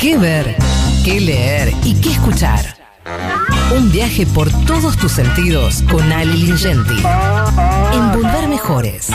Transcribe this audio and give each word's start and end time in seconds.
qué 0.00 0.16
ver, 0.16 0.56
qué 1.04 1.20
leer 1.20 1.74
y 1.84 1.94
qué 2.00 2.10
escuchar. 2.10 2.74
Un 3.76 3.92
viaje 3.92 4.26
por 4.26 4.50
todos 4.64 4.96
tus 4.96 5.12
sentidos 5.12 5.82
con 5.90 6.10
Ali 6.10 6.38
Lingenti. 6.38 7.02
En 7.92 8.12
Volver 8.12 8.48
Mejores. 8.48 9.08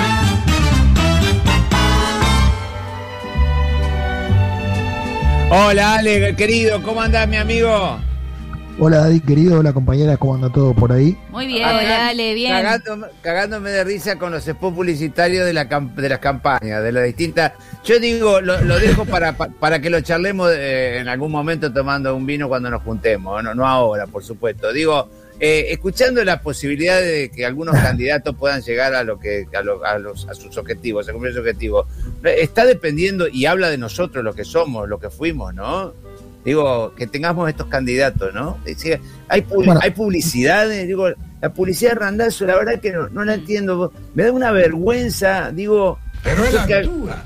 Hola 5.50 5.96
Ale, 5.96 6.36
querido, 6.36 6.82
¿cómo 6.84 7.02
andás 7.02 7.28
mi 7.28 7.38
amigo? 7.38 8.00
Hola 8.78 8.98
Daddy, 8.98 9.22
querido, 9.22 9.60
hola 9.60 9.72
compañera, 9.72 10.18
¿cómo 10.18 10.36
anda 10.36 10.52
todo 10.52 10.74
por 10.74 10.92
ahí? 10.92 11.18
Muy 11.30 11.48
bien, 11.48 11.64
Acá, 11.64 11.78
hola, 11.78 12.08
Ale, 12.10 12.34
bien. 12.34 12.52
Cagándome, 12.52 13.08
cagándome 13.22 13.70
de 13.72 13.84
risa 13.86 14.18
con 14.20 14.34
los 14.34 14.44
spots 14.44 14.76
publicitarios 14.76 15.46
de, 15.46 15.54
la, 15.54 15.64
de 15.64 16.10
las 16.10 16.20
campañas, 16.20 16.84
de 16.84 16.92
las 16.92 17.06
distintas. 17.06 17.54
Yo 17.86 18.00
digo, 18.00 18.42
lo, 18.42 18.60
lo 18.62 18.78
dejo 18.78 19.06
para, 19.06 19.38
pa- 19.38 19.48
para 19.48 19.80
que 19.80 19.90
lo 19.90 20.02
charlemos 20.02 20.52
eh, 20.54 20.98
en 21.00 21.08
algún 21.08 21.32
momento 21.32 21.72
tomando 21.72 22.14
un 22.14 22.26
vino 22.26 22.50
cuando 22.50 22.70
nos 22.70 22.84
juntemos, 22.84 23.42
no, 23.42 23.56
no 23.56 23.66
ahora, 23.66 24.08
por 24.08 24.26
supuesto. 24.26 24.74
Digo, 24.74 25.08
eh, 25.40 25.68
escuchando 25.70 26.22
la 26.26 26.42
posibilidad 26.42 27.00
de 27.00 27.32
que 27.34 27.46
algunos 27.46 27.76
candidatos 27.76 28.36
puedan 28.36 28.62
llegar 28.62 28.94
a 28.94 29.04
lo 29.06 29.18
que 29.20 29.48
a, 29.58 29.62
lo- 29.62 29.86
a 29.86 29.98
los, 30.00 30.28
a 30.28 30.34
sus 30.34 30.58
objetivos, 30.58 31.08
a 31.08 31.14
cumplir 31.14 31.32
sus 31.32 31.40
objetivos, 31.40 31.88
eh, 32.26 32.36
está 32.40 32.66
dependiendo 32.66 33.30
y 33.30 33.46
habla 33.46 33.70
de 33.70 33.78
nosotros, 33.78 34.22
lo 34.22 34.34
que 34.34 34.44
somos, 34.44 34.90
lo 34.90 35.00
que 35.00 35.10
fuimos, 35.10 35.54
¿no? 35.56 35.94
Digo, 36.46 36.94
que 36.96 37.08
tengamos 37.08 37.50
estos 37.50 37.66
candidatos, 37.68 38.34
¿no? 38.34 38.58
Decir, 38.64 39.02
hay, 39.28 39.42
pu- 39.42 39.56
Bueno. 39.66 39.80
hay 39.82 39.90
publicidades, 39.92 40.86
digo, 40.88 41.08
la 41.42 41.54
publicidad 41.54 41.94
de 41.94 42.00
Randazzo, 42.00 42.46
la 42.46 42.56
verdad 42.56 42.80
que 42.80 42.92
no, 42.92 43.10
no 43.10 43.26
la 43.26 43.34
entiendo. 43.34 43.92
Me 44.14 44.24
da 44.24 44.32
una 44.32 44.52
vergüenza, 44.52 45.52
digo. 45.52 45.98
Pero 46.24 46.46
él 46.46 46.58
actúa. 46.58 47.26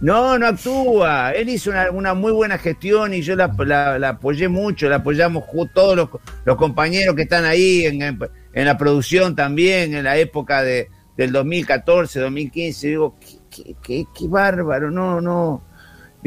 No, 0.00 0.36
no 0.38 0.46
actúa. 0.48 1.30
Él 1.32 1.48
hizo 1.48 1.70
una, 1.70 1.90
una 1.90 2.12
muy 2.14 2.32
buena 2.32 2.58
gestión 2.58 3.14
y 3.14 3.22
yo 3.22 3.34
la, 3.36 3.54
la- 3.58 3.98
la 3.98 4.08
apoyé 4.10 4.48
mucho, 4.48 4.88
la 4.88 4.96
apoyamos 4.96 5.44
todos 5.72 5.96
los, 5.96 6.08
los 6.44 6.56
compañeros 6.56 7.14
que 7.14 7.22
están 7.22 7.44
ahí 7.44 7.86
en, 7.86 8.02
en- 8.02 8.18
en 8.52 8.64
la 8.66 8.76
producción 8.76 9.34
también, 9.36 9.94
en 9.94 10.04
la 10.04 10.16
época 10.18 10.62
de, 10.62 10.88
del 11.16 11.30
2014, 11.32 12.18
2015. 12.20 12.86
Digo, 12.88 13.14
qué, 13.20 13.36
qué- 13.64 13.76
qué- 13.82 14.04
qué 14.16 14.28
bárbaro, 14.28 14.90
no, 14.90 15.20
no. 15.20 15.62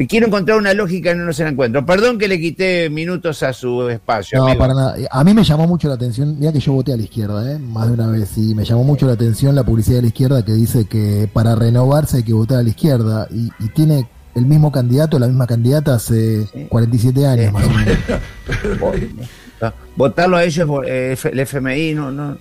Y 0.02 0.06
quiero 0.06 0.28
encontrar 0.28 0.56
una 0.56 0.72
lógica 0.72 1.10
y 1.10 1.14
no 1.14 1.30
se 1.34 1.44
la 1.44 1.50
encuentro. 1.50 1.84
Perdón 1.84 2.16
que 2.18 2.26
le 2.26 2.40
quité 2.40 2.88
minutos 2.88 3.42
a 3.42 3.52
su 3.52 3.86
espacio. 3.90 4.38
No, 4.38 4.44
amigo. 4.46 4.58
para 4.58 4.72
nada. 4.72 4.96
A 5.10 5.22
mí 5.24 5.34
me 5.34 5.44
llamó 5.44 5.66
mucho 5.66 5.88
la 5.88 5.94
atención, 5.94 6.38
mira 6.38 6.52
que 6.52 6.58
yo 6.60 6.72
voté 6.72 6.94
a 6.94 6.96
la 6.96 7.02
izquierda, 7.02 7.52
¿eh? 7.52 7.58
más 7.58 7.86
de 7.86 7.92
una 7.92 8.06
vez, 8.06 8.30
y 8.38 8.54
me 8.54 8.64
llamó 8.64 8.82
mucho 8.82 9.06
la 9.06 9.12
atención 9.12 9.54
la 9.54 9.62
publicidad 9.62 9.96
de 9.96 10.02
la 10.02 10.08
izquierda 10.08 10.42
que 10.42 10.52
dice 10.54 10.86
que 10.86 11.28
para 11.30 11.54
renovarse 11.54 12.16
hay 12.16 12.22
que 12.22 12.32
votar 12.32 12.60
a 12.60 12.62
la 12.62 12.70
izquierda, 12.70 13.28
y, 13.30 13.50
y 13.62 13.68
tiene 13.74 14.08
el 14.34 14.46
mismo 14.46 14.72
candidato, 14.72 15.18
la 15.18 15.26
misma 15.26 15.46
candidata 15.46 15.96
hace 15.96 16.46
Sí. 16.46 16.66
47 16.70 17.26
años 17.26 17.46
Sí. 17.46 17.52
más 17.52 17.66
o 17.66 17.70
menos. 17.70 17.98
Votarlo 19.96 20.38
a 20.38 20.44
ellos, 20.44 20.66
eh, 20.86 21.14
el 21.30 21.40
FMI, 21.40 21.92
no, 21.94 22.10
no, 22.10 22.38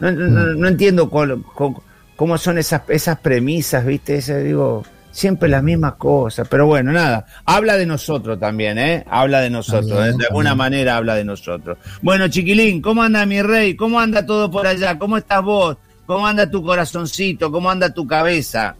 no, 0.00 0.10
no- 0.12 0.54
no 0.54 0.68
entiendo 0.68 1.08
cómo, 1.08 1.82
cómo 2.16 2.36
son 2.36 2.58
esas, 2.58 2.82
esas 2.88 3.18
premisas, 3.20 3.86
¿viste? 3.86 4.16
Ese, 4.16 4.42
digo, 4.44 4.82
siempre 5.10 5.48
las 5.48 5.62
mismas 5.62 5.94
cosas. 5.94 6.46
Pero 6.48 6.66
bueno, 6.66 6.92
nada, 6.92 7.26
habla 7.44 7.76
de 7.76 7.86
nosotros 7.86 8.38
también, 8.38 8.78
¿eh? 8.78 9.04
Habla 9.10 9.40
de 9.40 9.50
nosotros, 9.50 10.06
¿eh? 10.06 10.12
de 10.16 10.26
alguna 10.26 10.54
manera 10.54 10.96
habla 10.96 11.14
de 11.14 11.24
nosotros. 11.24 11.78
Bueno, 12.02 12.28
chiquilín, 12.28 12.80
¿cómo 12.82 13.02
anda 13.02 13.24
mi 13.26 13.42
rey? 13.42 13.76
¿Cómo 13.76 14.00
anda 14.00 14.24
todo 14.24 14.50
por 14.50 14.66
allá? 14.66 14.98
¿Cómo 14.98 15.16
estás 15.16 15.42
vos? 15.42 15.76
¿Cómo 16.06 16.26
anda 16.26 16.50
tu 16.50 16.62
corazoncito? 16.62 17.50
¿Cómo 17.52 17.70
anda 17.70 17.92
tu 17.92 18.06
cabeza? 18.06 18.74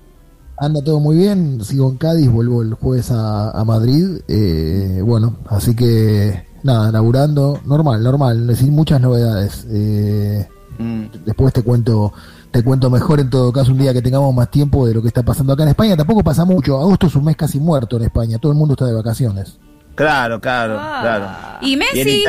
Anda 0.61 0.83
todo 0.83 0.99
muy 0.99 1.17
bien, 1.17 1.62
sigo 1.65 1.89
en 1.89 1.97
Cádiz, 1.99 2.29
vuelvo 2.31 2.62
el 2.62 2.75
jueves 2.75 3.11
a, 3.12 3.51
a 3.51 3.65
Madrid, 3.65 4.19
eh, 4.27 5.01
bueno, 5.05 5.37
así 5.49 5.77
que 5.77 6.47
nada, 6.65 6.91
laburando, 6.91 7.61
normal, 7.65 8.03
normal, 8.03 8.56
sin 8.56 8.73
muchas 8.75 9.01
novedades. 9.01 9.67
Eh, 9.71 10.49
Mm. 10.79 11.06
después 11.25 11.53
te 11.53 11.62
cuento 11.62 12.12
te 12.50 12.62
cuento 12.64 12.91
mejor 12.91 13.20
en 13.20 13.31
todo 13.31 13.53
caso 13.53 13.72
un 13.72 13.78
día 13.78 13.92
que 13.92 14.03
tengamos 14.03 14.34
más 14.34 14.50
tiempo 14.50 14.86
de 14.86 14.94
lo 14.94 15.03
que 15.03 15.09
está 15.09 15.22
pasando 15.22 15.53
acá 15.53 15.62
en 15.64 15.70
España. 15.70 15.97
Tampoco 15.97 16.22
pasa 16.25 16.44
mucho. 16.44 16.78
Agosto 16.81 17.06
es 17.06 17.14
un 17.14 17.25
mes 17.25 17.36
casi 17.36 17.60
muerto 17.60 17.97
en 17.97 18.04
España. 18.04 18.38
Todo 18.38 18.53
el 18.53 18.59
mundo 18.59 18.75
está 18.75 18.86
de 18.86 18.94
vacaciones. 18.94 19.59
Claro, 19.94 20.41
claro, 20.41 20.76
Ah. 20.78 20.98
claro. 21.03 21.26
¿Y 21.66 21.72
en 21.75 21.78
Messi? 21.81 22.25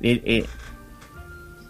Y- 0.00 0.44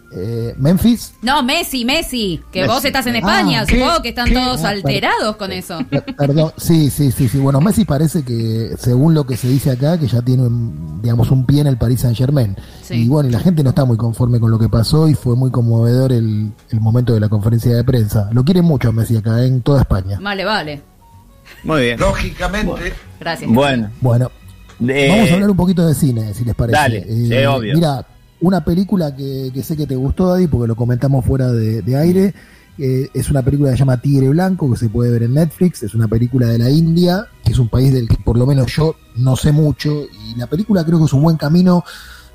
Eh, 0.09 0.55
Memphis, 0.57 1.13
No, 1.21 1.43
Messi, 1.43 1.83
Messi, 1.83 2.41
que 2.51 2.61
Messi. 2.61 2.73
vos 2.73 2.85
estás 2.85 3.05
en 3.07 3.15
Ah, 3.15 3.19
España, 3.19 3.65
¿qué? 3.65 3.77
supongo 3.79 4.01
que 4.01 4.09
están 4.09 4.27
¿Qué? 4.27 4.33
todos 4.35 4.63
Ah, 4.63 4.69
alterados 4.69 5.35
con 5.35 5.51
eso. 5.51 5.79
per- 5.89 6.05
perdón, 6.15 6.53
sí, 6.55 6.89
sí, 6.89 7.11
sí, 7.11 7.27
sí. 7.27 7.37
Bueno, 7.39 7.59
Messi 7.59 7.83
parece 7.83 8.23
que, 8.23 8.73
según 8.79 9.13
lo 9.13 9.25
que 9.25 9.35
se 9.35 9.49
dice 9.49 9.71
acá, 9.71 9.97
que 9.99 10.07
ya 10.07 10.21
tiene, 10.21 10.43
un, 10.43 11.01
digamos, 11.01 11.29
un 11.29 11.45
pie 11.45 11.59
en 11.61 11.67
el 11.67 11.77
Paris 11.77 11.99
Saint 12.01 12.17
Germain. 12.17 12.55
Sí. 12.83 12.95
Y 13.03 13.07
bueno, 13.09 13.27
y 13.27 13.33
la 13.33 13.39
gente 13.41 13.63
no 13.63 13.69
está 13.69 13.83
muy 13.83 13.97
conforme 13.97 14.39
con 14.39 14.49
lo 14.49 14.57
que 14.57 14.69
pasó 14.69 15.09
y 15.09 15.13
fue 15.13 15.35
muy 15.35 15.51
conmovedor 15.51 16.13
el, 16.13 16.51
el 16.69 16.79
momento 16.79 17.13
de 17.13 17.19
la 17.19 17.27
conferencia 17.27 17.75
de 17.75 17.83
prensa. 17.83 18.29
Lo 18.31 18.45
quieren 18.45 18.63
mucho 18.63 18.87
a 18.89 18.91
Messi 18.93 19.17
acá, 19.17 19.43
en 19.43 19.61
toda 19.61 19.81
España. 19.81 20.19
Vale, 20.21 20.45
vale. 20.45 20.81
muy 21.63 21.81
bien. 21.81 21.99
Lógicamente, 21.99 22.93
Gracias. 23.19 23.51
Bueno. 23.51 23.89
Bueno, 23.99 24.31
eh, 24.87 25.07
Vamos 25.09 25.31
a 25.31 25.33
hablar 25.33 25.49
un 25.51 25.57
poquito 25.57 25.85
de 25.85 25.93
cine, 25.95 26.33
si 26.33 26.45
les 26.45 26.55
parece. 26.55 26.77
dale, 26.79 27.03
sí, 27.03 27.45
obvio. 27.45 27.73
Mira, 27.75 28.05
una 28.41 28.63
película 28.63 29.15
que, 29.15 29.51
que 29.53 29.63
sé 29.63 29.75
que 29.75 29.87
te 29.87 29.95
gustó, 29.95 30.27
Daddy, 30.27 30.47
porque 30.47 30.67
lo 30.67 30.75
comentamos 30.75 31.25
fuera 31.25 31.51
de, 31.51 31.81
de 31.81 31.95
aire. 31.97 32.33
eh, 32.77 33.09
es 33.13 33.29
una 33.29 33.41
película 33.41 33.71
que 33.71 33.75
se 33.75 33.79
llama 33.79 33.99
Tigre 33.99 34.29
Blanco, 34.29 34.71
que 34.71 34.77
se 34.77 34.89
puede 34.89 35.11
ver 35.11 35.23
en 35.23 35.33
Netflix. 35.33 35.83
Es 35.83 35.95
una 35.95 36.07
película 36.07 36.47
de 36.47 36.59
la 36.59 36.69
India, 36.69 37.25
que 37.43 37.51
es 37.51 37.59
un 37.59 37.69
país 37.69 37.91
del 37.91 38.07
que 38.07 38.17
por 38.17 38.37
lo 38.37 38.45
menos 38.45 38.71
yo 38.75 38.95
no 39.15 39.35
sé 39.35 39.51
mucho. 39.51 40.03
Y 40.27 40.35
la 40.37 40.47
película 40.47 40.85
creo 40.85 40.99
que 40.99 41.05
es 41.05 41.13
un 41.13 41.23
buen 41.23 41.37
camino. 41.37 41.83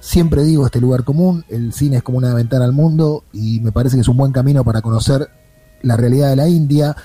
Siempre 0.01 0.43
digo 0.43 0.67
este 0.67 0.81
lugar 0.81 1.05
común. 1.05 1.45
El 1.49 1.73
cine 1.73 1.99
es 1.99 2.03
como 2.03 2.19
una 2.19 2.35
ventana 2.35 2.65
al 2.65 2.73
mundo 2.73 3.25
y 3.33 3.61
me 3.61 3.71
parece 3.71 3.97
que 3.97 4.01
es 4.01 4.09
un 4.09 4.17
buen 4.17 4.33
camino 4.33 4.65
para 4.65 4.83
conocer 4.83 5.29
la 5.83 5.97
realidad 5.97 6.31
de 6.31 6.37
la 6.37 6.49
India. 6.49 6.97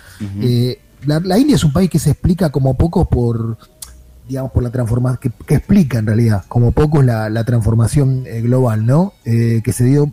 Eh, 0.41 0.79
la, 1.05 1.19
la 1.19 1.37
India 1.37 1.55
es 1.55 1.63
un 1.63 1.73
país 1.73 1.91
que 1.91 1.99
se 1.99 2.09
explica 2.09 2.49
como 2.49 2.75
poco 2.75 3.07
por, 3.07 3.59
digamos, 4.27 4.51
por 4.51 4.63
la 4.63 4.69
transformación, 4.71 5.19
que, 5.21 5.45
que 5.45 5.55
explica 5.55 5.99
en 5.99 6.07
realidad 6.07 6.43
como 6.47 6.71
poco 6.71 7.01
la, 7.01 7.29
la 7.29 7.43
transformación 7.43 8.23
eh, 8.25 8.41
global, 8.41 8.85
¿no? 8.85 9.13
Eh, 9.25 9.61
que 9.63 9.73
se 9.73 9.85
dio 9.85 10.11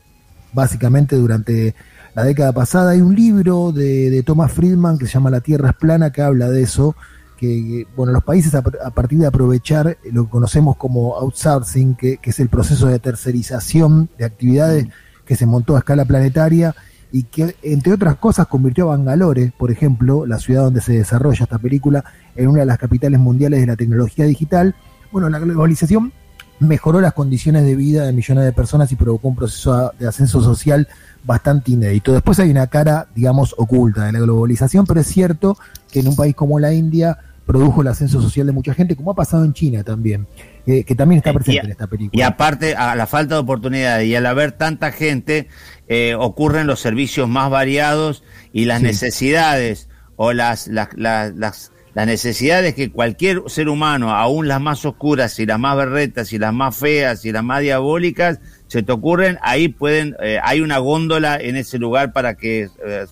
básicamente 0.53 1.17
durante 1.17 1.75
la 2.15 2.25
década 2.25 2.53
pasada. 2.53 2.93
Hay 2.93 3.01
un 3.01 3.15
libro 3.15 3.73
de, 3.73 4.11
de 4.11 4.23
Thomas 4.23 4.53
Friedman 4.53 4.99
que 4.99 5.07
se 5.07 5.13
llama 5.13 5.31
La 5.31 5.41
Tierra 5.41 5.71
es 5.71 5.77
plana 5.77 6.13
que 6.13 6.23
habla 6.23 6.49
de 6.49 6.63
eso, 6.63 6.95
que, 7.37 7.49
que, 7.49 7.87
bueno, 7.97 8.13
los 8.13 8.23
países 8.23 8.55
a, 8.55 8.59
a 8.59 8.91
partir 8.91 9.19
de 9.19 9.27
aprovechar 9.27 9.99
lo 10.13 10.25
que 10.25 10.31
conocemos 10.31 10.77
como 10.77 11.17
outsourcing, 11.17 11.97
que, 11.97 12.19
que 12.19 12.31
es 12.31 12.41
el 12.41 12.49
proceso 12.49 12.87
de 12.87 12.99
tercerización 13.01 14.09
de 14.17 14.25
actividades 14.25 14.87
que 15.25 15.37
se 15.37 15.47
montó 15.47 15.75
a 15.75 15.81
escala 15.81 16.05
planetaria 16.05 16.75
y 17.15 17.23
que, 17.23 17.55
entre 17.63 17.93
otras 17.93 18.17
cosas, 18.17 18.49
convirtió 18.49 18.91
a 18.91 18.97
Bangalore, 18.97 19.53
por 19.57 19.71
ejemplo, 19.71 20.27
la 20.27 20.41
ciudad 20.41 20.65
donde 20.65 20.81
se 20.81 20.95
desarrolla 20.95 21.45
esta 21.45 21.59
película, 21.59 22.05
en 22.35 22.49
una 22.49 22.59
de 22.59 22.67
las 22.67 22.77
capitales 22.77 23.21
mundiales 23.21 23.61
de 23.61 23.69
la 23.69 23.77
tecnología 23.77 24.25
digital. 24.25 24.75
Bueno, 25.13 25.29
la 25.29 25.39
globalización 25.39 26.13
mejoró 26.59 27.01
las 27.01 27.13
condiciones 27.13 27.63
de 27.67 27.77
vida 27.77 28.05
de 28.05 28.13
millones 28.13 28.43
de 28.43 28.53
personas 28.53 28.91
y 28.91 28.97
provocó 28.97 29.29
un 29.29 29.37
proceso 29.37 29.93
de 29.97 30.09
ascenso 30.09 30.43
social 30.43 30.89
bastante 31.23 31.71
inédito. 31.71 32.13
Después 32.13 32.41
hay 32.41 32.51
una 32.51 32.67
cara, 32.67 33.07
digamos, 33.15 33.55
oculta 33.59 34.07
de 34.07 34.13
la 34.13 34.19
globalización, 34.19 34.85
pero 34.85 34.99
es 34.99 35.07
cierto 35.07 35.57
que 35.93 36.01
en 36.01 36.09
un 36.09 36.17
país 36.17 36.35
como 36.35 36.59
la 36.59 36.75
India 36.75 37.17
produjo 37.47 37.83
el 37.83 37.89
ascenso 37.89 38.21
social 38.23 38.47
de 38.47 38.53
mucha 38.53 38.75
gente, 38.75 38.97
como 38.97 39.11
ha 39.11 39.15
pasado 39.15 39.45
en 39.45 39.53
China 39.53 39.83
también, 39.85 40.27
eh, 40.67 40.85
que 40.85 40.95
también 40.95 41.19
está 41.19 41.33
presente 41.33 41.61
Y- 41.63 41.67
en 41.67 41.71
esta 41.73 41.87
película. 41.87 42.19
Y 42.19 42.23
aparte, 42.23 42.75
a 42.75 42.95
la 42.95 43.07
falta 43.07 43.35
de 43.35 43.41
oportunidades 43.41 44.07
y 44.09 44.15
al 44.15 44.27
haber 44.27 44.53
tanta 44.53 44.93
gente, 44.93 45.49
eh, 45.89 46.15
ocurren 46.19 46.67
los 46.67 46.81
servicios 46.81 47.29
más 47.29 47.51
variados 47.51 48.25
y 48.53 48.65
las 48.65 48.79
Sí. 48.81 48.87
necesidades 48.87 49.89
o 50.17 50.33
las, 50.33 50.69
las, 50.69 50.89
las, 50.97 51.35
las, 51.35 51.73
las 51.93 52.07
necesidades 52.07 52.75
que 52.75 52.91
cualquier 52.91 53.43
ser 53.49 53.69
humano, 53.69 54.11
aún 54.11 54.49
las 54.49 54.61
más 54.61 54.85
oscuras 54.85 55.39
y 55.39 55.47
las 55.47 55.59
más 55.59 55.77
berretas 55.77 56.33
y 56.33 56.39
las 56.39 56.53
más 56.55 56.75
feas 56.77 57.25
y 57.25 57.33
las 57.33 57.45
más 57.45 57.61
diabólicas, 57.61 58.41
se 58.69 58.83
te 58.83 58.91
ocurren, 58.93 59.39
ahí 59.43 59.69
pueden, 59.69 60.17
eh, 60.23 60.39
hay 60.43 60.61
una 60.61 60.79
góndola 60.79 61.37
en 61.37 61.57
ese 61.57 61.79
lugar 61.79 62.13
para 62.13 62.35
que 62.35 62.69
eh, 62.87 63.07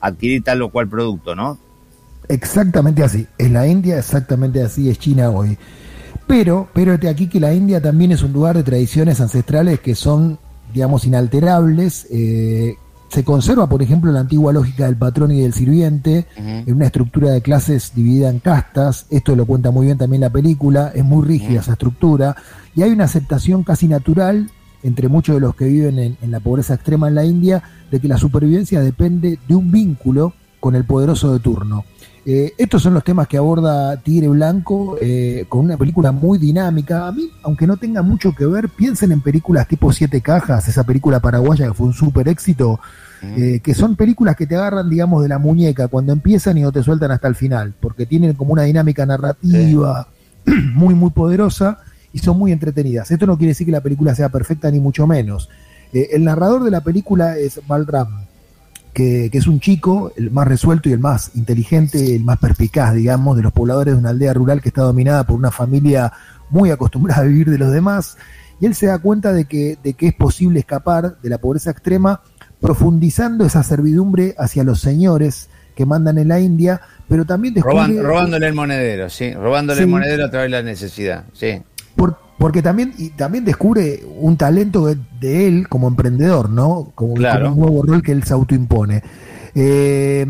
adquirir 0.00 0.44
tal 0.44 0.62
o 0.62 0.68
cual 0.68 0.88
producto, 0.88 1.34
¿no? 1.34 1.58
Exactamente 2.28 3.02
así. 3.02 3.26
En 3.38 3.54
la 3.54 3.66
India 3.66 3.98
exactamente 3.98 4.62
así 4.62 4.90
es 4.90 4.98
China 4.98 5.30
hoy. 5.30 5.58
Pero, 6.26 6.68
pero 6.74 6.92
este 6.92 7.08
aquí 7.08 7.26
que 7.26 7.40
la 7.40 7.54
India 7.54 7.80
también 7.80 8.12
es 8.12 8.22
un 8.22 8.32
lugar 8.34 8.56
de 8.56 8.62
tradiciones 8.62 9.20
ancestrales 9.20 9.80
que 9.80 9.94
son, 9.94 10.38
digamos, 10.74 11.06
inalterables. 11.06 12.06
Eh, 12.10 12.76
se 13.08 13.24
conserva, 13.24 13.66
por 13.66 13.82
ejemplo, 13.82 14.12
la 14.12 14.20
antigua 14.20 14.52
lógica 14.52 14.84
del 14.84 14.96
patrón 14.96 15.32
y 15.32 15.40
del 15.40 15.54
sirviente, 15.54 16.26
en 16.36 16.70
una 16.74 16.84
estructura 16.84 17.30
de 17.30 17.40
clases 17.40 17.92
dividida 17.94 18.28
en 18.28 18.40
castas. 18.40 19.06
Esto 19.08 19.34
lo 19.34 19.46
cuenta 19.46 19.70
muy 19.70 19.86
bien 19.86 19.96
también 19.96 20.20
la 20.20 20.28
película. 20.28 20.92
Es 20.94 21.04
muy 21.04 21.26
rígida 21.26 21.60
esa 21.60 21.72
estructura. 21.72 22.36
Y 22.76 22.82
hay 22.82 22.90
una 22.90 23.04
aceptación 23.04 23.62
casi 23.62 23.88
natural 23.88 24.50
entre 24.82 25.08
muchos 25.08 25.36
de 25.36 25.40
los 25.40 25.54
que 25.54 25.64
viven 25.64 25.98
en, 25.98 26.18
en 26.20 26.30
la 26.30 26.40
pobreza 26.40 26.74
extrema 26.74 27.08
en 27.08 27.14
la 27.14 27.24
India, 27.24 27.62
de 27.90 27.98
que 27.98 28.08
la 28.08 28.18
supervivencia 28.18 28.80
depende 28.80 29.38
de 29.48 29.54
un 29.54 29.72
vínculo 29.72 30.34
con 30.60 30.74
el 30.74 30.84
poderoso 30.84 31.32
de 31.32 31.40
turno. 31.40 31.84
Eh, 32.30 32.52
estos 32.58 32.82
son 32.82 32.92
los 32.92 33.04
temas 33.04 33.26
que 33.26 33.38
aborda 33.38 33.96
Tigre 34.02 34.28
Blanco 34.28 34.98
eh, 35.00 35.46
con 35.48 35.60
una 35.64 35.78
película 35.78 36.12
muy 36.12 36.36
dinámica. 36.36 37.06
A 37.06 37.12
mí, 37.12 37.30
aunque 37.42 37.66
no 37.66 37.78
tenga 37.78 38.02
mucho 38.02 38.34
que 38.34 38.44
ver, 38.44 38.68
piensen 38.68 39.12
en 39.12 39.22
películas 39.22 39.66
tipo 39.66 39.90
Siete 39.94 40.20
Cajas, 40.20 40.68
esa 40.68 40.84
película 40.84 41.20
paraguaya 41.20 41.68
que 41.68 41.72
fue 41.72 41.86
un 41.86 41.94
súper 41.94 42.28
éxito, 42.28 42.80
eh, 43.22 43.60
que 43.60 43.72
son 43.72 43.96
películas 43.96 44.36
que 44.36 44.46
te 44.46 44.56
agarran, 44.56 44.90
digamos, 44.90 45.22
de 45.22 45.30
la 45.30 45.38
muñeca 45.38 45.88
cuando 45.88 46.12
empiezan 46.12 46.58
y 46.58 46.60
no 46.60 46.70
te 46.70 46.82
sueltan 46.82 47.12
hasta 47.12 47.28
el 47.28 47.34
final, 47.34 47.72
porque 47.80 48.04
tienen 48.04 48.34
como 48.34 48.52
una 48.52 48.64
dinámica 48.64 49.06
narrativa 49.06 50.08
muy, 50.74 50.94
muy 50.94 51.08
poderosa 51.08 51.78
y 52.12 52.18
son 52.18 52.38
muy 52.38 52.52
entretenidas. 52.52 53.10
Esto 53.10 53.26
no 53.26 53.38
quiere 53.38 53.52
decir 53.52 53.64
que 53.64 53.72
la 53.72 53.80
película 53.80 54.14
sea 54.14 54.28
perfecta 54.28 54.70
ni 54.70 54.80
mucho 54.80 55.06
menos. 55.06 55.48
El 55.94 56.24
narrador 56.24 56.62
de 56.62 56.70
la 56.70 56.82
película 56.82 57.38
es 57.38 57.58
Balram, 57.66 58.27
que, 58.98 59.30
que, 59.30 59.38
es 59.38 59.46
un 59.46 59.60
chico, 59.60 60.12
el 60.16 60.32
más 60.32 60.48
resuelto 60.48 60.88
y 60.88 60.92
el 60.92 60.98
más 60.98 61.30
inteligente, 61.36 62.16
el 62.16 62.24
más 62.24 62.38
perspicaz, 62.38 62.92
digamos, 62.94 63.36
de 63.36 63.44
los 63.44 63.52
pobladores 63.52 63.94
de 63.94 64.00
una 64.00 64.08
aldea 64.08 64.34
rural 64.34 64.60
que 64.60 64.70
está 64.70 64.82
dominada 64.82 65.24
por 65.24 65.36
una 65.36 65.52
familia 65.52 66.12
muy 66.50 66.72
acostumbrada 66.72 67.22
a 67.22 67.24
vivir 67.24 67.48
de 67.48 67.58
los 67.58 67.70
demás. 67.70 68.16
Y 68.60 68.66
él 68.66 68.74
se 68.74 68.86
da 68.86 68.98
cuenta 68.98 69.32
de 69.32 69.44
que, 69.44 69.78
de 69.84 69.94
que 69.94 70.08
es 70.08 70.14
posible 70.14 70.58
escapar 70.58 71.16
de 71.22 71.28
la 71.28 71.38
pobreza 71.38 71.70
extrema 71.70 72.22
profundizando 72.60 73.46
esa 73.46 73.62
servidumbre 73.62 74.34
hacia 74.36 74.64
los 74.64 74.80
señores 74.80 75.48
que 75.76 75.86
mandan 75.86 76.18
en 76.18 76.26
la 76.26 76.40
India, 76.40 76.80
pero 77.08 77.24
también 77.24 77.54
descubre... 77.54 77.76
Robando, 77.76 78.02
robándole 78.02 78.48
el 78.48 78.54
monedero, 78.54 79.08
sí, 79.08 79.32
robándole 79.32 79.76
sí. 79.76 79.84
el 79.84 79.90
monedero 79.90 80.24
a 80.24 80.30
través 80.30 80.50
de 80.50 80.56
la 80.56 80.62
necesidad, 80.64 81.22
sí. 81.32 81.62
Por, 81.94 82.18
porque 82.38 82.62
también, 82.62 82.94
y 82.96 83.10
también 83.10 83.44
descubre 83.44 84.02
un 84.20 84.36
talento 84.36 84.86
de, 84.86 84.96
de 85.20 85.48
él 85.48 85.68
como 85.68 85.88
emprendedor, 85.88 86.48
¿no? 86.48 86.92
Como, 86.94 87.14
claro. 87.14 87.50
como, 87.50 87.54
un 87.54 87.60
nuevo 87.60 87.82
rol 87.82 88.02
que 88.02 88.12
él 88.12 88.22
se 88.22 88.32
autoimpone. 88.32 89.02
Eh, 89.54 90.26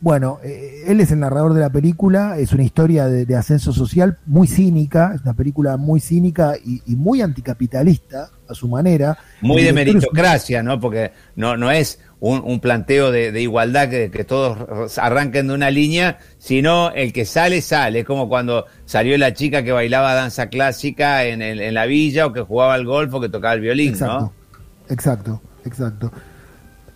bueno, 0.00 0.38
eh, 0.42 0.84
él 0.86 1.00
es 1.00 1.10
el 1.10 1.20
narrador 1.20 1.52
de 1.52 1.60
la 1.60 1.70
película, 1.70 2.38
es 2.38 2.52
una 2.52 2.62
historia 2.62 3.06
de, 3.06 3.26
de, 3.26 3.36
ascenso 3.36 3.72
social 3.72 4.18
muy 4.26 4.46
cínica, 4.46 5.12
es 5.14 5.22
una 5.22 5.34
película 5.34 5.76
muy 5.76 6.00
cínica 6.00 6.54
y, 6.64 6.82
y 6.86 6.96
muy 6.96 7.20
anticapitalista 7.20 8.30
a 8.48 8.54
su 8.54 8.68
manera. 8.68 9.18
Muy 9.42 9.62
de 9.62 9.72
meritocracia, 9.72 10.62
¿no? 10.62 10.80
Porque 10.80 11.12
no, 11.36 11.56
no 11.56 11.70
es 11.70 12.00
un, 12.18 12.42
un 12.44 12.60
planteo 12.60 13.10
de, 13.10 13.30
de 13.30 13.42
igualdad 13.42 13.88
que, 13.88 14.10
que, 14.10 14.24
todos 14.24 14.98
arranquen 14.98 15.48
de 15.48 15.54
una 15.54 15.70
línea, 15.70 16.18
sino 16.38 16.90
el 16.92 17.12
que 17.12 17.24
sale, 17.24 17.60
sale. 17.60 18.00
Es 18.00 18.06
como 18.06 18.28
cuando 18.28 18.66
salió 18.86 19.16
la 19.18 19.34
chica 19.34 19.62
que 19.62 19.72
bailaba 19.72 20.14
danza 20.14 20.48
clásica 20.48 21.24
en, 21.24 21.42
el, 21.42 21.60
en 21.60 21.74
la 21.74 21.86
villa 21.86 22.26
o 22.26 22.32
que 22.32 22.40
jugaba 22.40 22.74
al 22.74 22.86
golf 22.86 23.12
o 23.14 23.20
que 23.20 23.28
tocaba 23.28 23.54
el 23.54 23.60
violín, 23.60 23.90
exacto, 23.90 24.20
¿no? 24.20 24.32
Exacto, 24.88 25.42
exacto. 25.64 26.12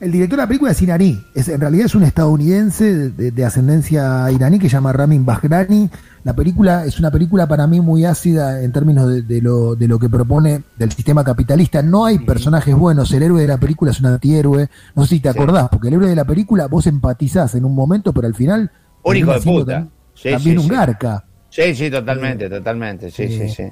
El 0.00 0.12
director 0.12 0.36
de 0.36 0.42
la 0.42 0.46
película 0.48 0.72
es 0.72 0.82
iraní, 0.82 1.24
es, 1.34 1.48
en 1.48 1.60
realidad 1.60 1.86
es 1.86 1.94
un 1.94 2.02
estadounidense 2.02 2.94
de, 2.94 3.10
de, 3.10 3.30
de, 3.30 3.44
ascendencia 3.44 4.30
iraní 4.30 4.58
que 4.58 4.68
se 4.68 4.74
llama 4.74 4.92
Ramin 4.92 5.24
Bahrani. 5.24 5.88
La 6.24 6.34
película 6.34 6.84
es 6.84 6.98
una 6.98 7.10
película 7.10 7.46
para 7.46 7.66
mí 7.66 7.80
muy 7.80 8.04
ácida 8.04 8.62
en 8.62 8.72
términos 8.72 9.08
de, 9.08 9.22
de, 9.22 9.40
lo, 9.40 9.76
de 9.76 9.86
lo 9.86 9.98
que 9.98 10.08
propone 10.08 10.62
del 10.76 10.90
sistema 10.90 11.22
capitalista. 11.22 11.82
No 11.82 12.06
hay 12.06 12.18
personajes 12.18 12.74
buenos, 12.74 13.12
el 13.12 13.22
héroe 13.22 13.42
de 13.42 13.48
la 13.48 13.58
película 13.58 13.90
es 13.90 14.00
un 14.00 14.06
antihéroe. 14.06 14.68
No 14.94 15.04
sé 15.04 15.16
si 15.16 15.20
te 15.20 15.28
acordás, 15.28 15.68
porque 15.68 15.88
el 15.88 15.94
héroe 15.94 16.08
de 16.08 16.16
la 16.16 16.24
película 16.24 16.66
vos 16.66 16.86
empatizás 16.86 17.54
en 17.54 17.64
un 17.64 17.74
momento, 17.74 18.12
pero 18.12 18.26
al 18.26 18.34
final. 18.34 18.70
Un 19.02 19.16
hijo 19.16 19.32
de 19.32 19.40
puta. 19.40 19.72
También, 19.72 19.92
sí, 20.14 20.30
también 20.30 20.60
sí, 20.60 20.64
un 20.64 20.68
garca. 20.68 21.24
Sí, 21.50 21.74
sí, 21.74 21.90
totalmente, 21.90 22.48
totalmente. 22.50 23.10
Sí, 23.10 23.28
sí, 23.28 23.48
sí. 23.48 23.64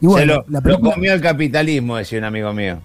Y 0.00 0.06
bueno, 0.06 0.34
lo, 0.34 0.44
la 0.48 0.60
película... 0.60 0.90
lo 0.90 0.94
comió 0.94 1.14
el 1.14 1.20
capitalismo, 1.20 1.96
decía 1.96 2.18
un 2.18 2.24
amigo 2.24 2.52
mío. 2.52 2.80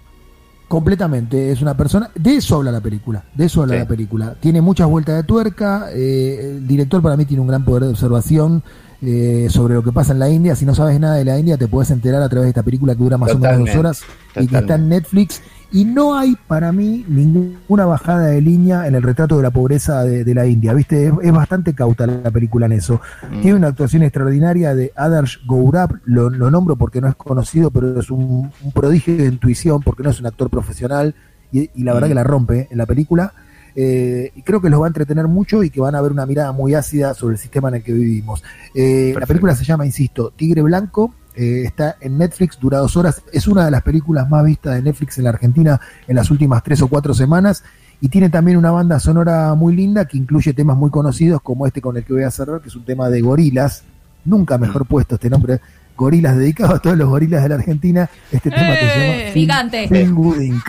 Completamente, 0.68 1.52
es 1.52 1.62
una 1.62 1.78
persona, 1.78 2.10
de 2.14 2.36
eso 2.36 2.58
habla 2.58 2.74
la 2.74 2.82
película, 2.82 3.24
de 3.34 3.46
eso 3.46 3.62
habla 3.62 3.76
sí. 3.76 3.80
la 3.80 3.88
película. 3.88 4.36
Tiene 4.40 4.60
muchas 4.60 4.88
vueltas 4.90 5.16
de 5.16 5.24
tuerca, 5.24 5.88
eh, 5.94 6.56
el 6.58 6.68
director 6.68 7.02
para 7.02 7.16
mí 7.16 7.26
tiene 7.26 7.40
un 7.40 7.48
gran 7.48 7.64
poder 7.64 7.84
de 7.84 7.90
observación 7.90 8.62
eh, 9.02 9.48
sobre 9.50 9.76
lo 9.76 9.84
que 9.84 9.94
pasa 9.94 10.12
en 10.12 10.20
la 10.20 10.30
India. 10.30 10.56
Si 10.56 10.66
no 10.66 10.76
sabes 10.76 11.00
nada 11.00 11.16
de 11.16 11.24
la 11.24 11.40
India, 11.40 11.58
te 11.58 11.68
puedes 11.70 11.90
enterar 11.92 12.22
a 12.22 12.28
través 12.28 12.48
de 12.48 12.50
esta 12.50 12.64
película 12.64 12.96
que 12.96 13.04
dura 13.04 13.18
más 13.18 13.30
Totalmente. 13.32 13.56
o 13.56 13.60
menos 13.60 13.76
dos 13.76 13.80
horas 13.80 14.00
Totalmente. 14.00 14.44
y 14.44 14.48
que 14.48 14.58
está 14.58 14.76
en 14.76 14.90
Netflix. 14.90 15.42
Y 15.72 15.84
no 15.84 16.18
hay 16.18 16.36
para 16.48 16.72
mí 16.72 17.06
ninguna 17.08 17.86
bajada 17.86 18.28
de 18.28 18.42
línea 18.42 18.88
en 18.88 18.96
el 18.96 19.04
retrato 19.04 19.38
de 19.38 19.44
la 19.44 19.52
pobreza 19.52 20.04
de, 20.04 20.24
de 20.24 20.34
la 20.34 20.46
India, 20.46 20.74
¿viste? 20.74 21.08
Es, 21.08 21.14
es, 21.22 21.32
bastante 21.32 21.74
cauta 21.74 22.08
la 22.08 22.32
película 22.32 22.68
en 22.68 22.74
eso. 22.74 23.02
Mm. 23.30 23.42
Tiene 23.42 23.58
una 23.58 23.68
actuación 23.68 24.04
extraordinaria 24.04 24.74
de 24.76 24.94
Adarsh 24.96 25.46
Gourab, 25.46 26.00
lo, 26.06 26.30
lo, 26.30 26.50
nombro 26.50 26.78
porque 26.78 27.02
no 27.02 27.10
es 27.10 27.16
conocido, 27.16 27.70
pero 27.70 28.00
es 28.00 28.10
un, 28.10 28.50
un, 28.64 28.72
prodigio 28.72 29.18
de 29.18 29.26
intuición 29.26 29.82
porque 29.82 30.04
no 30.04 30.10
es 30.10 30.20
un 30.20 30.28
actor 30.28 30.50
profesional 30.50 31.16
y, 31.52 31.70
y 31.76 31.84
la 31.84 31.94
verdad 31.94 32.08
mm. 32.08 32.12
que 32.12 32.16
la 32.16 32.24
rompe 32.24 32.68
en 32.72 32.78
la 32.78 32.86
película. 32.86 33.34
Eh, 33.80 34.32
y 34.36 34.42
creo 34.42 34.60
que 34.60 34.72
los 34.72 34.82
va 34.82 34.86
a 34.86 34.88
entretener 34.88 35.28
mucho 35.28 35.62
y 35.62 35.70
que 35.70 35.80
van 35.80 35.94
a 35.94 36.02
ver 36.02 36.12
una 36.12 36.26
mirada 36.26 36.52
muy 36.52 36.74
ácida 36.74 37.14
sobre 37.14 37.36
el 37.36 37.40
sistema 37.40 37.70
en 37.70 37.76
el 37.76 37.84
que 37.84 37.94
vivimos. 37.94 38.44
Eh, 38.74 39.14
la 39.18 39.28
película 39.28 39.56
se 39.56 39.64
llama, 39.64 39.86
insisto, 39.86 40.34
Tigre 40.36 40.64
Blanco, 40.64 41.14
eh, 41.38 41.64
está 41.66 41.98
en 42.02 42.18
Netflix, 42.18 42.60
dura 42.60 42.80
dos 42.80 42.98
horas, 42.98 43.22
es 43.32 43.48
una 43.48 43.66
de 43.66 43.72
las 43.72 43.84
películas 43.84 44.28
más 44.28 44.44
vistas 44.44 44.74
de 44.76 44.82
Netflix 44.82 45.20
en 45.20 45.26
la 45.26 45.30
Argentina 45.30 45.80
en 46.08 46.16
las 46.16 46.32
últimas 46.32 46.64
tres 46.64 46.82
o 46.82 46.88
cuatro 46.88 47.14
semanas 47.14 47.64
y 48.02 48.10
tiene 48.10 48.30
también 48.30 48.58
una 48.58 48.72
banda 48.72 49.00
sonora 49.00 49.54
muy 49.54 49.76
linda 49.76 50.06
que 50.06 50.18
incluye 50.18 50.54
temas 50.54 50.78
muy 50.78 50.90
conocidos 50.90 51.42
como 51.42 51.68
este 51.68 51.80
con 51.80 51.96
el 51.96 52.04
que 52.04 52.14
voy 52.14 52.24
a 52.24 52.32
cerrar, 52.32 52.62
que 52.62 52.70
es 52.70 52.76
un 52.76 52.86
tema 52.86 53.10
de 53.10 53.22
gorilas, 53.22 53.84
nunca 54.26 54.58
mejor 54.58 54.86
mm. 54.86 54.88
puesto 54.88 55.16
este 55.16 55.30
nombre, 55.30 55.62
gorilas 55.96 56.36
dedicado 56.36 56.76
a 56.76 56.80
todos 56.80 56.98
los 56.98 57.08
gorilas 57.08 57.44
de 57.44 57.50
la 57.50 57.56
Argentina, 57.56 58.10
este 58.32 58.50
tema 58.50 58.74
que 58.74 58.90
se 58.90 59.00
llama 59.00 59.16
Eh, 59.18 59.32
Gigante. 59.34 59.88
Fin 59.88 60.62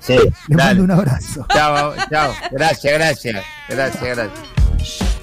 Sí, 0.00 0.16
Le 0.46 0.56
mando 0.56 0.84
un 0.84 0.90
abrazo. 0.90 1.44
Chao, 1.52 1.92
chao. 2.08 2.32
Gracias, 2.52 2.94
gracias. 2.94 3.44
Gracias, 3.68 4.02
gracias. 4.02 5.17